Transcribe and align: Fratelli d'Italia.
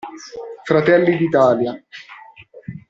Fratelli 0.63 1.15
d'Italia. 1.15 1.79